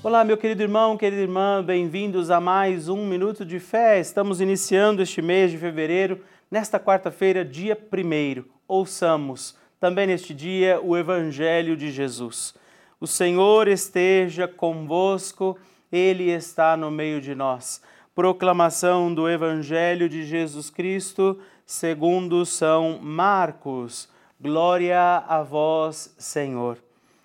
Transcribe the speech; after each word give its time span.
Olá, 0.00 0.22
meu 0.22 0.36
querido 0.36 0.62
irmão, 0.62 0.96
querida 0.96 1.22
irmã, 1.22 1.60
bem-vindos 1.60 2.30
a 2.30 2.40
mais 2.40 2.88
um 2.88 3.04
Minuto 3.04 3.44
de 3.44 3.58
Fé. 3.58 3.98
Estamos 3.98 4.40
iniciando 4.40 5.02
este 5.02 5.20
mês 5.20 5.50
de 5.50 5.58
fevereiro, 5.58 6.22
nesta 6.48 6.78
quarta-feira, 6.78 7.44
dia 7.44 7.76
1. 7.76 8.44
Ouçamos 8.68 9.56
também 9.80 10.06
neste 10.06 10.32
dia 10.32 10.80
o 10.80 10.96
Evangelho 10.96 11.76
de 11.76 11.90
Jesus. 11.90 12.54
O 13.00 13.08
Senhor 13.08 13.66
esteja 13.66 14.46
convosco, 14.46 15.58
Ele 15.90 16.30
está 16.30 16.76
no 16.76 16.92
meio 16.92 17.20
de 17.20 17.34
nós. 17.34 17.82
Proclamação 18.14 19.12
do 19.12 19.28
Evangelho 19.28 20.08
de 20.08 20.24
Jesus 20.24 20.70
Cristo, 20.70 21.40
segundo 21.66 22.46
São 22.46 23.00
Marcos. 23.02 24.08
Glória 24.40 25.24
a 25.26 25.42
vós, 25.42 26.14
Senhor. 26.16 26.78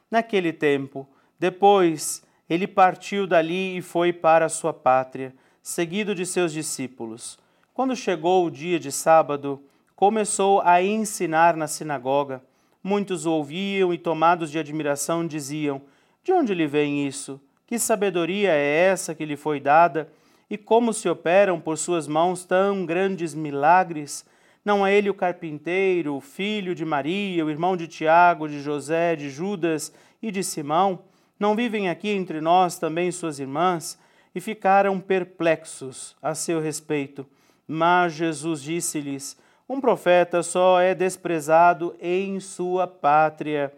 Naquele 0.09 0.51
tempo, 0.51 1.07
depois 1.40 2.23
ele 2.49 2.67
partiu 2.67 3.25
dali 3.25 3.77
e 3.77 3.81
foi 3.81 4.11
para 4.11 4.49
sua 4.49 4.73
pátria, 4.73 5.34
seguido 5.61 6.13
de 6.13 6.25
seus 6.25 6.51
discípulos. 6.51 7.38
Quando 7.73 7.95
chegou 7.95 8.45
o 8.45 8.51
dia 8.51 8.79
de 8.79 8.91
sábado, 8.91 9.63
começou 9.95 10.61
a 10.61 10.81
ensinar 10.84 11.55
na 11.55 11.67
sinagoga. 11.67 12.43
Muitos 12.84 13.25
o 13.25 13.31
ouviam 13.31 13.93
e, 13.93 13.98
tomados 13.98 14.51
de 14.51 14.59
admiração, 14.59 15.25
diziam: 15.25 15.81
De 16.23 16.34
onde 16.34 16.53
lhe 16.53 16.67
vem 16.67 17.07
isso? 17.07 17.39
Que 17.65 17.79
sabedoria 17.79 18.51
é 18.51 18.87
essa 18.87 19.15
que 19.15 19.25
lhe 19.25 19.37
foi 19.37 19.59
dada? 19.59 20.12
E 20.49 20.57
como 20.57 20.93
se 20.93 21.07
operam 21.07 21.59
por 21.59 21.77
suas 21.77 22.07
mãos 22.07 22.43
tão 22.43 22.85
grandes 22.85 23.34
milagres? 23.34 24.25
Não 24.63 24.85
é 24.85 24.93
ele 24.93 25.09
o 25.09 25.13
carpinteiro, 25.13 26.15
o 26.15 26.21
filho 26.21 26.75
de 26.75 26.85
Maria, 26.85 27.46
o 27.46 27.49
irmão 27.49 27.75
de 27.75 27.87
Tiago, 27.87 28.48
de 28.48 28.62
José, 28.62 29.15
de 29.15 29.29
Judas 29.29 29.93
e 30.21 30.29
de 30.29 30.43
Simão? 30.43 30.99
Não 31.39 31.55
vivem 31.55 31.89
aqui 31.89 32.09
entre 32.09 32.39
nós 32.39 32.77
também 32.77 33.12
suas 33.12 33.39
irmãs? 33.39 33.98
E 34.35 34.41
ficaram 34.41 34.99
perplexos 34.99 36.15
a 36.21 36.34
seu 36.34 36.59
respeito. 36.59 37.25
Mas 37.67 38.13
Jesus 38.13 38.62
disse-lhes: 38.62 39.37
Um 39.70 39.79
profeta 39.79 40.41
só 40.41 40.79
é 40.79 40.95
desprezado 40.95 41.95
em 41.99 42.40
sua 42.40 42.87
pátria, 42.87 43.73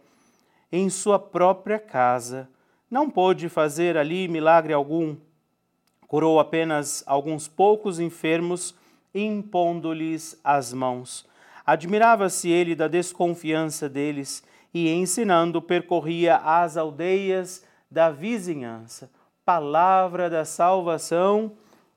em 0.71 0.89
sua 0.89 1.19
própria 1.19 1.79
casa. 1.79 2.47
Não 2.89 3.09
pôde 3.09 3.49
fazer 3.49 3.97
ali 3.97 4.27
milagre 4.27 4.71
algum. 4.71 5.15
Curou 6.07 6.39
apenas 6.39 7.03
alguns 7.05 7.47
poucos 7.47 7.99
enfermos, 7.99 8.75
impondo-lhes 9.13 10.39
as 10.43 10.71
mãos. 10.71 11.25
Admirava-se 11.65 12.49
ele 12.49 12.75
da 12.75 12.87
desconfiança 12.87 13.89
deles 13.89 14.43
e 14.75 14.91
ensinando 14.91 15.61
percorria 15.61 16.35
as 16.35 16.75
aldeias 16.75 17.63
da 17.89 18.09
vizinhança. 18.09 19.09
Palavra 19.45 20.29
da 20.29 20.43
salvação, 20.43 21.53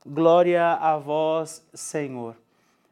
glória 0.07 0.75
a 0.75 0.97
vós, 0.97 1.67
Senhor. 1.75 2.37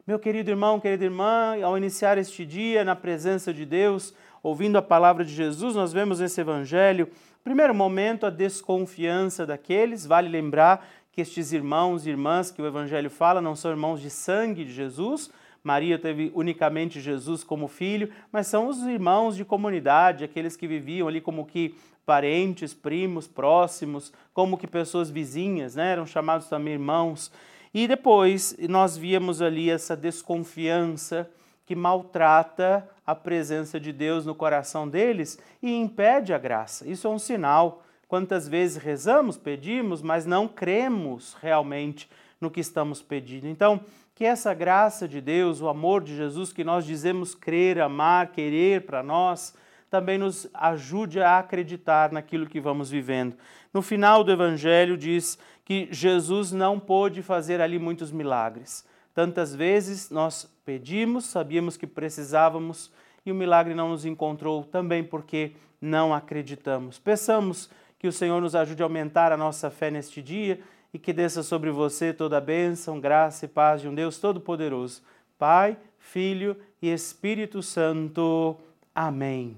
Meu 0.05 0.19
querido 0.19 0.51
irmão, 0.51 0.77
querida 0.77 1.05
irmã, 1.05 1.55
ao 1.63 1.77
iniciar 1.77 2.17
este 2.17 2.45
dia 2.45 2.83
na 2.83 2.97
presença 2.97 3.53
de 3.53 3.65
Deus, 3.65 4.13
ouvindo 4.43 4.77
a 4.77 4.81
palavra 4.81 5.23
de 5.23 5.33
Jesus, 5.33 5.73
nós 5.73 5.93
vemos 5.93 6.19
nesse 6.19 6.41
evangelho, 6.41 7.09
primeiro 7.41 7.73
momento, 7.73 8.25
a 8.25 8.29
desconfiança 8.29 9.45
daqueles, 9.45 10.05
vale 10.05 10.27
lembrar 10.27 10.85
que 11.13 11.21
estes 11.21 11.53
irmãos 11.53 12.05
e 12.05 12.09
irmãs 12.09 12.51
que 12.51 12.61
o 12.61 12.67
evangelho 12.67 13.09
fala 13.09 13.39
não 13.39 13.55
são 13.55 13.71
irmãos 13.71 14.01
de 14.01 14.09
sangue 14.09 14.65
de 14.65 14.73
Jesus, 14.73 15.31
Maria 15.67 15.99
teve 15.99 16.31
unicamente 16.33 17.01
Jesus 17.01 17.43
como 17.43 17.67
filho, 17.67 18.09
mas 18.31 18.47
são 18.47 18.69
os 18.69 18.81
irmãos 18.83 19.35
de 19.35 19.43
comunidade, 19.43 20.23
aqueles 20.23 20.55
que 20.55 20.65
viviam 20.65 21.09
ali 21.09 21.19
como 21.19 21.45
que 21.45 21.75
parentes, 22.05 22.73
primos, 22.73 23.27
próximos, 23.27 24.13
como 24.33 24.57
que 24.57 24.65
pessoas 24.65 25.09
vizinhas, 25.09 25.75
né? 25.75 25.91
eram 25.91 26.05
chamados 26.05 26.47
também 26.47 26.75
irmãos. 26.75 27.29
E 27.73 27.85
depois 27.85 28.55
nós 28.69 28.95
víamos 28.95 29.41
ali 29.41 29.69
essa 29.69 29.93
desconfiança 29.93 31.29
que 31.65 31.75
maltrata 31.75 32.89
a 33.05 33.13
presença 33.13 33.77
de 33.77 33.91
Deus 33.91 34.25
no 34.25 34.33
coração 34.33 34.87
deles 34.87 35.37
e 35.61 35.69
impede 35.75 36.33
a 36.33 36.37
graça. 36.37 36.87
Isso 36.87 37.07
é 37.07 37.09
um 37.09 37.19
sinal. 37.19 37.83
Quantas 38.07 38.47
vezes 38.47 38.77
rezamos, 38.77 39.37
pedimos, 39.37 40.01
mas 40.01 40.25
não 40.25 40.47
cremos 40.47 41.35
realmente 41.41 42.09
no 42.39 42.49
que 42.49 42.59
estamos 42.59 43.01
pedindo. 43.01 43.47
Então, 43.47 43.81
que 44.15 44.25
essa 44.25 44.53
graça 44.53 45.07
de 45.07 45.21
Deus, 45.21 45.61
o 45.61 45.67
amor 45.67 46.01
de 46.01 46.15
Jesus 46.15 46.51
que 46.51 46.63
nós 46.63 46.85
dizemos 46.85 47.35
crer, 47.35 47.79
amar, 47.79 48.31
querer 48.31 48.85
para 48.85 49.03
nós, 49.03 49.53
também 49.89 50.17
nos 50.17 50.47
ajude 50.53 51.19
a 51.21 51.37
acreditar 51.37 52.11
naquilo 52.11 52.47
que 52.47 52.59
vamos 52.59 52.89
vivendo. 52.89 53.35
No 53.73 53.81
final 53.81 54.23
do 54.23 54.31
Evangelho 54.31 54.97
diz 54.97 55.37
que 55.63 55.87
Jesus 55.91 56.51
não 56.51 56.79
pôde 56.79 57.21
fazer 57.21 57.61
ali 57.61 57.77
muitos 57.77 58.11
milagres. 58.11 58.85
Tantas 59.13 59.53
vezes 59.53 60.09
nós 60.09 60.49
pedimos, 60.65 61.25
sabíamos 61.25 61.77
que 61.77 61.87
precisávamos 61.87 62.91
e 63.25 63.31
o 63.31 63.35
milagre 63.35 63.73
não 63.73 63.89
nos 63.89 64.05
encontrou 64.05 64.63
também 64.63 65.03
porque 65.03 65.53
não 65.81 66.13
acreditamos. 66.13 66.97
Peçamos 66.97 67.69
que 67.99 68.07
o 68.07 68.11
Senhor 68.11 68.41
nos 68.41 68.55
ajude 68.55 68.81
a 68.81 68.85
aumentar 68.85 69.31
a 69.31 69.37
nossa 69.37 69.69
fé 69.69 69.89
neste 69.89 70.21
dia 70.21 70.59
e 70.93 70.99
que 70.99 71.13
desça 71.13 71.43
sobre 71.43 71.71
você 71.71 72.13
toda 72.13 72.37
a 72.37 72.41
bênção, 72.41 72.99
graça 72.99 73.45
e 73.45 73.47
paz 73.47 73.81
de 73.81 73.87
um 73.87 73.95
Deus 73.95 74.19
Todo-Poderoso, 74.19 75.01
Pai, 75.37 75.77
Filho 75.99 76.55
e 76.81 76.91
Espírito 76.91 77.61
Santo. 77.61 78.57
Amém. 78.95 79.57